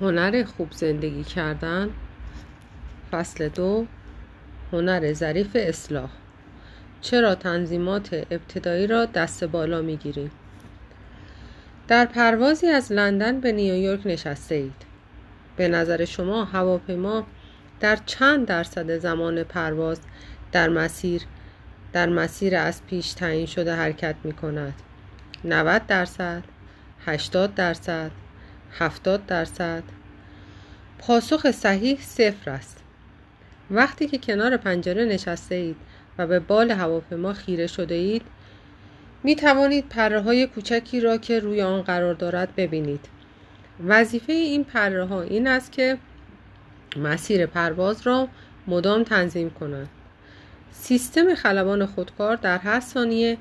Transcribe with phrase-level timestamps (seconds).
[0.00, 1.90] هنر خوب زندگی کردن.
[3.12, 3.86] فصل دو
[4.72, 6.10] هنر ظریف اصلاح.
[7.00, 10.30] چرا تنظیمات ابتدایی را دست بالا می گیریم؟
[11.88, 14.84] در پروازی از لندن به نیویورک نشسته اید
[15.56, 17.26] به نظر شما هواپیما
[17.80, 20.00] در چند درصد زمان پرواز
[20.52, 21.22] در مسیر
[21.92, 24.74] در مسیر از پیش تعیین شده حرکت می کند
[25.44, 26.42] 90 درصد
[27.06, 28.10] 80 درصد
[28.78, 29.82] 70 درصد.
[30.98, 32.78] پاسخ صحیح صفر است.
[33.70, 35.76] وقتی که کنار پنجره نشسته اید
[36.18, 38.22] و به بال هواپیما خیره شده اید
[39.22, 43.08] می توانید پره های کوچکی را که روی آن قرار دارد ببینید.
[43.86, 45.98] وظیفه این پره ها این است که
[46.96, 48.28] مسیر پرواز را
[48.66, 49.88] مدام تنظیم کنند.
[50.72, 53.38] سیستم خلبان خودکار در هر ثانیه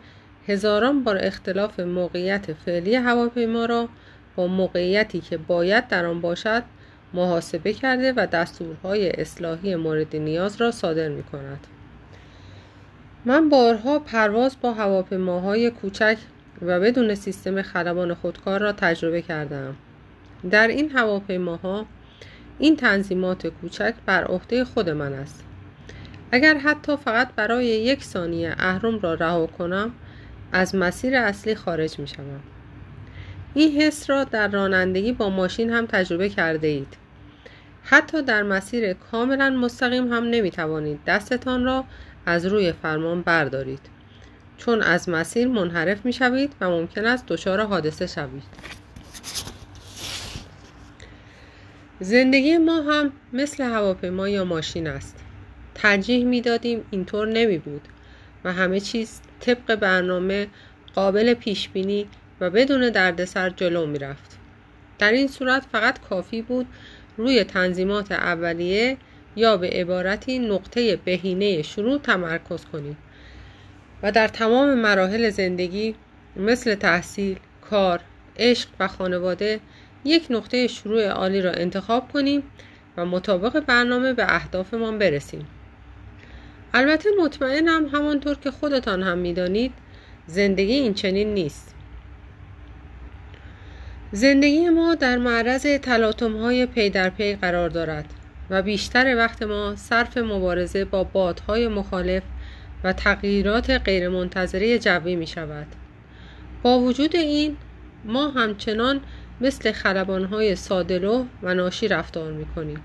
[0.47, 3.89] هزاران بار اختلاف موقعیت فعلی هواپیما را
[4.35, 6.63] با موقعیتی که باید در آن باشد
[7.13, 11.67] محاسبه کرده و دستورهای اصلاحی مورد نیاز را صادر می کند.
[13.25, 16.17] من بارها پرواز با هواپیماهای کوچک
[16.61, 19.75] و بدون سیستم خلبان خودکار را تجربه کردم.
[20.51, 21.85] در این هواپیماها
[22.59, 25.43] این تنظیمات کوچک بر عهده خود من است.
[26.31, 29.91] اگر حتی فقط برای یک ثانیه اهرم را رها کنم
[30.51, 32.39] از مسیر اصلی خارج می شوم.
[33.53, 36.97] این حس را در رانندگی با ماشین هم تجربه کرده اید.
[37.83, 41.85] حتی در مسیر کاملا مستقیم هم نمی توانید دستتان را
[42.25, 43.79] از روی فرمان بردارید.
[44.57, 48.43] چون از مسیر منحرف می شوید و ممکن است دچار حادثه شوید.
[51.99, 55.15] زندگی ما هم مثل هواپیما یا ماشین است.
[55.75, 57.81] ترجیح می دادیم اینطور نمی بود
[58.43, 60.47] و همه چیز طبق برنامه
[60.95, 62.07] قابل پیش بینی
[62.41, 64.37] و بدون دردسر جلو می رفت.
[64.99, 66.67] در این صورت فقط کافی بود
[67.17, 68.97] روی تنظیمات اولیه
[69.35, 72.97] یا به عبارتی نقطه بهینه شروع تمرکز کنید
[74.03, 75.95] و در تمام مراحل زندگی
[76.35, 77.39] مثل تحصیل،
[77.69, 77.99] کار،
[78.37, 79.59] عشق و خانواده
[80.05, 82.43] یک نقطه شروع عالی را انتخاب کنیم
[82.97, 85.47] و مطابق برنامه به اهدافمان برسیم.
[86.73, 89.73] البته مطمئنم همانطور که خودتان هم می‌دانید
[90.27, 91.75] زندگی این چنین نیست.
[94.13, 98.05] زندگی ما در معرض تلاطم های پی در پی قرار دارد
[98.49, 102.23] و بیشتر وقت ما صرف مبارزه با بادهای مخالف
[102.83, 105.67] و تغییرات غیرمنتظره جوی می شود.
[106.63, 107.57] با وجود این
[108.05, 109.01] ما همچنان
[109.41, 112.83] مثل خلبانهای سادلو و ناشی رفتار می کنیم.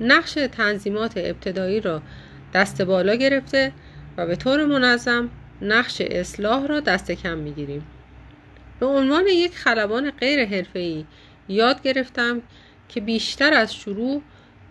[0.00, 2.02] نقش تنظیمات ابتدایی را
[2.54, 3.72] دست بالا گرفته
[4.16, 5.28] و به طور منظم
[5.62, 7.82] نقش اصلاح را دست کم می گیریم.
[8.80, 11.04] به عنوان یک خلبان غیر حرفه‌ای
[11.48, 12.42] یاد گرفتم
[12.88, 14.22] که بیشتر از شروع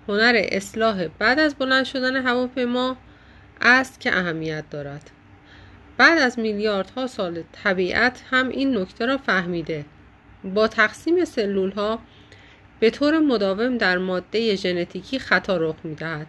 [0.07, 2.97] هنر اصلاح بعد از بلند شدن هواپیما
[3.61, 5.11] است که اهمیت دارد.
[5.97, 9.85] بعد از میلیاردها سال طبیعت هم این نکته را فهمیده.
[10.43, 11.99] با تقسیم سلول ها
[12.79, 16.27] به طور مداوم در ماده ژنتیکی خطا رخ می‌دهد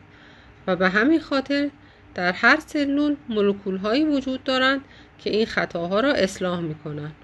[0.67, 1.71] و به همین خاطر
[2.15, 4.85] در هر سلول مولکول هایی وجود دارند
[5.19, 7.15] که این خطاها را اصلاح می کنند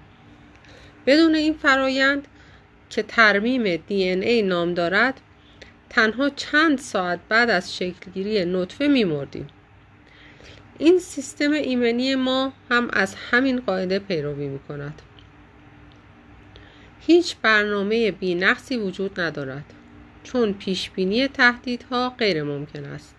[1.05, 2.27] بدون این فرایند
[2.89, 5.21] که ترمیم دی ای نام دارد
[5.89, 9.47] تنها چند ساعت بعد از شکلگیری نطفه میمردیم.
[10.77, 15.01] این سیستم ایمنی ما هم از همین قاعده پیروی می کند
[16.99, 19.65] هیچ برنامه بینقصی وجود ندارد
[20.23, 23.15] چون پیشبینی تهدیدها غیر ممکن است.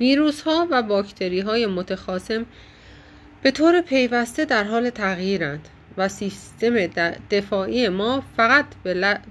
[0.00, 2.46] ویروس ها و باکتری های متخاصم
[3.42, 5.68] به طور پیوسته در حال تغییرند.
[5.96, 6.86] و سیستم
[7.30, 8.66] دفاعی ما فقط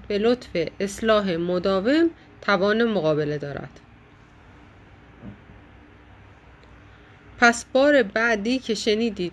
[0.08, 3.80] به لطف اصلاح مداوم توان مقابله دارد.
[7.38, 9.32] پس بار بعدی که شنیدید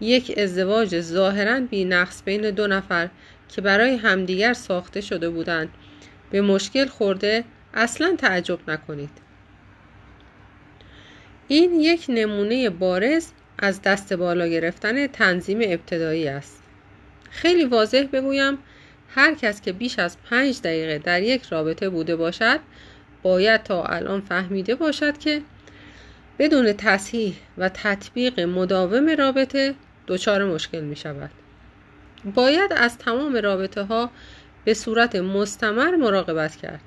[0.00, 3.08] یک ازدواج ظاهرا بی نقص بین دو نفر
[3.48, 5.68] که برای همدیگر ساخته شده بودند
[6.30, 7.44] به مشکل خورده
[7.74, 9.10] اصلا تعجب نکنید.
[11.48, 16.62] این یک نمونه بارز از دست بالا گرفتن تنظیم ابتدایی است.
[17.36, 18.58] خیلی واضح بگویم
[19.14, 22.60] هر کس که بیش از پنج دقیقه در یک رابطه بوده باشد
[23.22, 25.42] باید تا الان فهمیده باشد که
[26.38, 29.74] بدون تصحیح و تطبیق مداوم رابطه
[30.06, 31.30] دچار مشکل می شود.
[32.34, 34.10] باید از تمام رابطه ها
[34.64, 36.82] به صورت مستمر مراقبت کرد.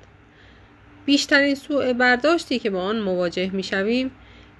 [1.06, 4.10] بیشترین سوء برداشتی که با آن مواجه می شویم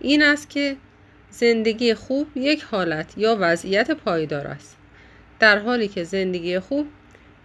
[0.01, 0.77] این است که
[1.31, 4.80] زندگی خوب یک حالت یا وضعیت پایدار است.
[5.41, 6.87] در حالی که زندگی خوب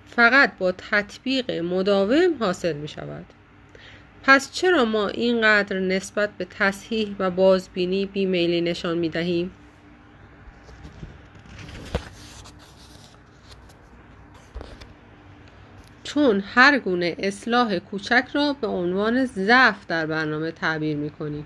[0.07, 3.25] فقط با تطبیق مداوم حاصل می شود
[4.23, 9.51] پس چرا ما اینقدر نسبت به تصحیح و بازبینی بیمیلی نشان می دهیم؟
[16.03, 21.45] چون هر گونه اصلاح کوچک را به عنوان ضعف در برنامه تعبیر می کنیم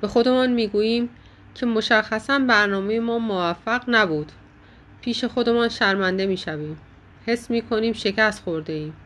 [0.00, 1.08] به خودمان می گوییم
[1.54, 4.32] که مشخصا برنامه ما موفق نبود.
[5.00, 6.78] پیش خودمان شرمنده می شویم
[7.26, 8.96] حس می کنیم شکست خورده ایم.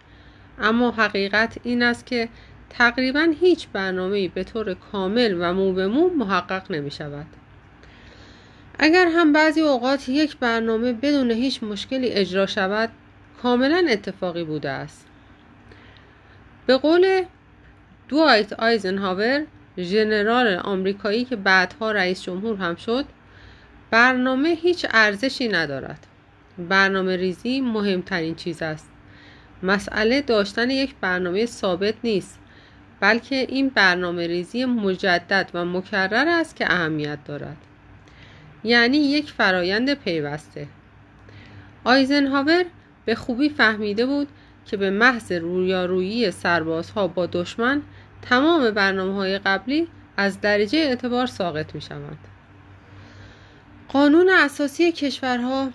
[0.58, 2.28] اما حقیقت این است که
[2.70, 7.26] تقریبا هیچ برنامه به طور کامل و مو به مو محقق نمی شود
[8.78, 12.90] اگر هم بعضی اوقات یک برنامه بدون هیچ مشکلی اجرا شود
[13.42, 15.06] کاملا اتفاقی بوده است.
[16.66, 17.22] به قول
[18.08, 19.44] دوایت آیزنهاور
[19.78, 23.04] ژنرال آمریکایی که بعدها رئیس جمهور هم شد
[23.92, 26.06] برنامه هیچ ارزشی ندارد.
[26.58, 28.90] برنامه ریزی مهمترین چیز است.
[29.62, 32.38] مسئله داشتن یک برنامه ثابت نیست
[33.00, 37.56] بلکه این برنامه ریزی مجدد و مکرر است که اهمیت دارد.
[38.64, 40.66] یعنی یک فرایند پیوسته.
[41.84, 42.64] آیزنهاور
[43.04, 44.28] به خوبی فهمیده بود
[44.66, 47.82] که به محض رویارویی سربازها با دشمن
[48.22, 52.18] تمام برنامه های قبلی از درجه اعتبار ساقط می شوند.
[53.92, 55.70] قانون اساسی کشورها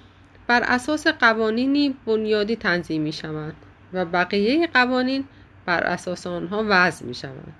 [0.48, 3.54] بر اساس قوانینی بنیادی تنظیم می شوند
[3.94, 5.26] و بقیه قوانین
[5.66, 7.54] بر اساس آنها وضع می شوند.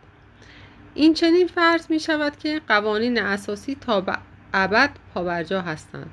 [0.94, 4.18] این چنین فرض می شود که قوانین اساسی تا به
[4.54, 6.10] ابد پابرجا هستند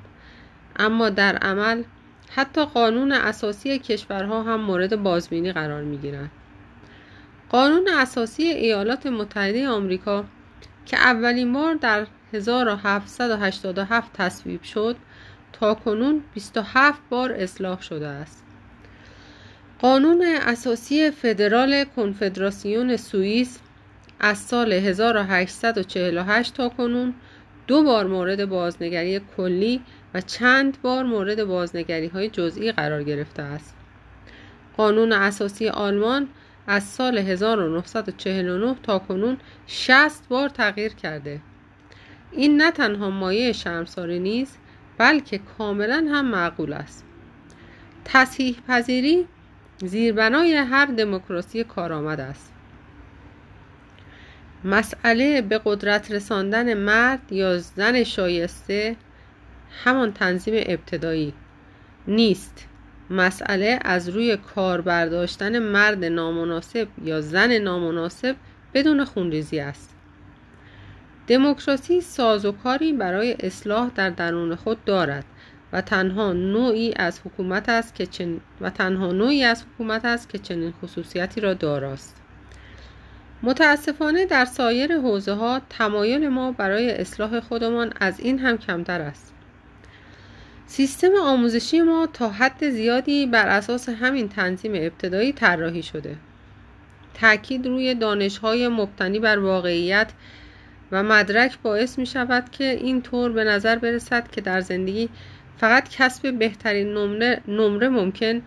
[0.75, 1.83] اما در عمل
[2.29, 6.31] حتی قانون اساسی کشورها هم مورد بازبینی قرار می گیرند.
[7.49, 10.25] قانون اساسی ایالات متحده آمریکا
[10.85, 14.95] که اولین بار در 1787 تصویب شد
[15.53, 18.43] تا کنون 27 بار اصلاح شده است.
[19.79, 23.59] قانون اساسی فدرال کنفدراسیون سوئیس
[24.19, 27.13] از سال 1848 تا کنون
[27.67, 29.81] دو بار مورد بازنگری کلی
[30.13, 33.75] و چند بار مورد بازنگری های جزئی قرار گرفته است.
[34.77, 36.27] قانون اساسی آلمان
[36.67, 39.37] از سال 1949 تا کنون
[39.67, 41.41] 60 بار تغییر کرده.
[42.37, 44.59] این نه تنها مایه شرمساری نیست
[44.97, 47.03] بلکه کاملا هم معقول است.
[48.05, 49.27] تصحیح پذیری
[49.77, 52.51] زیربنای هر دموکراسی کارآمد است.
[54.63, 58.95] مسئله به قدرت رساندن مرد یا زن شایسته
[59.83, 61.33] همان تنظیم ابتدایی
[62.07, 62.67] نیست
[63.09, 68.35] مسئله از روی کار برداشتن مرد نامناسب یا زن نامناسب
[68.73, 69.94] بدون خونریزی است
[71.27, 75.25] دموکراسی سازوکاری برای اصلاح در درون خود دارد
[75.73, 78.39] و تنها نوعی از حکومت است که چن...
[78.61, 82.15] و تنها نوعی از حکومت است که چنین خصوصیتی را داراست.
[83.43, 89.33] متاسفانه در سایر حوزه ها تمایل ما برای اصلاح خودمان از این هم کمتر است.
[90.67, 96.15] سیستم آموزشی ما تا حد زیادی بر اساس همین تنظیم ابتدایی طراحی شده.
[97.13, 100.11] تاکید روی دانشهای مبتنی بر واقعیت
[100.95, 105.09] و مدرک باعث می شود که این طور به نظر برسد که در زندگی
[105.57, 108.41] فقط کسب بهترین نمره, نمره ممکن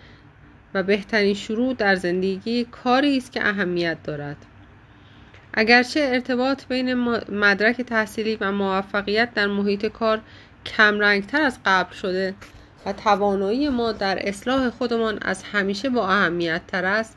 [0.75, 4.37] و بهترین شروع در زندگی کاری است که اهمیت دارد
[5.55, 6.95] اگرچه ارتباط بین
[7.29, 10.21] مدرک تحصیلی و موفقیت در محیط کار
[10.67, 12.35] کمرنگتر از قبل شده
[12.87, 17.17] و توانایی ما در اصلاح خودمان از همیشه با اهمیت تر است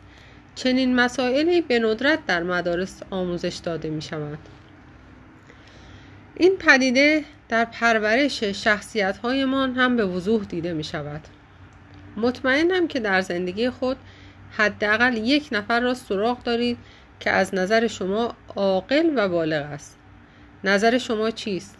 [0.55, 4.37] چنین مسائلی به ندرت در مدارس آموزش داده می شود.
[6.41, 11.21] این پدیده در پرورش شخصیت هایمان هم به وضوح دیده می شود.
[12.17, 13.97] مطمئنم که در زندگی خود
[14.51, 16.77] حداقل یک نفر را سراغ دارید
[17.19, 19.97] که از نظر شما عاقل و بالغ است.
[20.63, 21.77] نظر شما چیست؟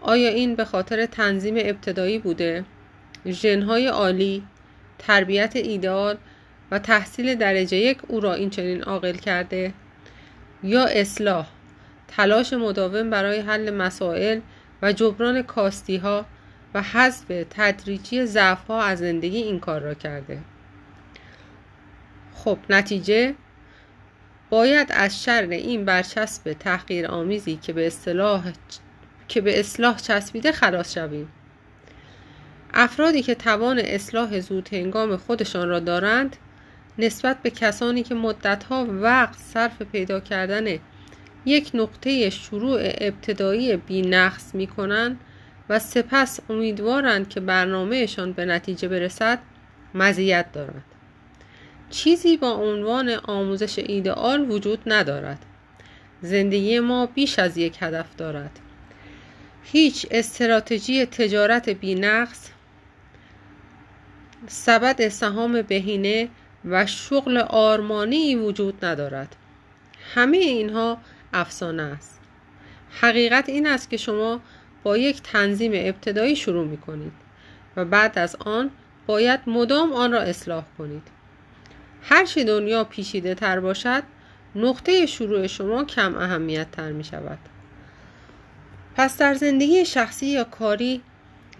[0.00, 2.64] آیا این به خاطر تنظیم ابتدایی بوده؟
[3.26, 4.42] ژنهای عالی،
[4.98, 6.16] تربیت ایدئال
[6.70, 9.72] و تحصیل درجه یک او را این چنین عاقل کرده؟
[10.62, 11.46] یا اصلاح،
[12.16, 14.40] تلاش مداوم برای حل مسائل
[14.82, 16.26] و جبران کاستی ها
[16.74, 20.38] و حذف تدریجی ضعف ها از زندگی این کار را کرده؟
[22.34, 23.34] خب نتیجه
[24.50, 28.52] باید از شر این برچسب تحقیر آمیزی که به اصطلاح
[29.28, 31.28] که به اصلاح چسبیده خلاص شویم
[32.74, 36.36] افرادی که توان اصلاح زود هنگام خودشان را دارند
[36.98, 40.78] نسبت به کسانی که مدتها وقت صرف پیدا کردن
[41.46, 45.20] یک نقطه شروع ابتدایی بی نقص می کنند
[45.68, 49.38] و سپس امیدوارند که برنامهشان به نتیجه برسد
[49.94, 50.84] مزیت دارند
[51.92, 55.38] چیزی با عنوان آموزش ایدئال وجود ندارد.
[56.22, 58.58] زندگی ما بیش از یک هدف دارد.
[59.64, 62.50] هیچ استراتژی تجارت بینقص
[64.46, 66.28] سبد سهام بهینه
[66.64, 69.36] و شغل آرمانی وجود ندارد.
[70.14, 70.98] همه اینها
[71.32, 72.20] افسانه است.
[73.00, 74.40] حقیقت این است که شما
[74.82, 77.12] با یک تنظیم ابتدایی شروع می کنید
[77.76, 78.70] و بعد از آن
[79.06, 81.08] باید مدام آن را اصلاح کنید.
[82.02, 84.02] هرچه دنیا پیشیده تر باشد
[84.54, 87.38] نقطه شروع شما کم اهمیت تر می شود
[88.96, 91.02] پس در زندگی شخصی یا کاری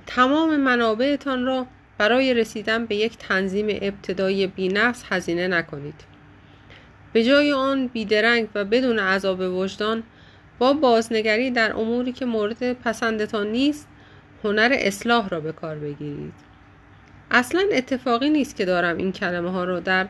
[0.07, 1.67] تمام منابعتان را
[1.99, 6.12] برای رسیدن به یک تنظیم ابتدایی بینفس هزینه نکنید.
[7.13, 10.03] به جای آن بیدرنگ و بدون عذاب وجدان
[10.59, 13.89] با بازنگری در اموری که مورد پسندتان نیست
[14.45, 16.33] هنر اصلاح را به کار بگیرید.
[17.31, 20.09] اصلا اتفاقی نیست که دارم این کلمه ها را در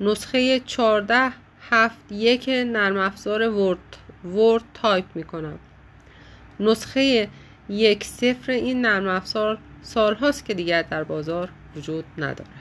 [0.00, 1.32] نسخه 14
[1.70, 5.58] هفت یک نرم افزار ورد, ورد تایپ می کنم
[6.60, 7.28] نسخه
[7.68, 12.57] یک صفر این نرم افزار سالهاست که دیگر در بازار وجود ندارد.